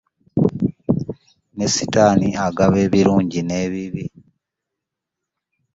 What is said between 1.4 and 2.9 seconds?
Ne ssitaani agaba